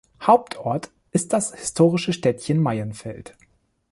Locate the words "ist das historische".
1.11-2.11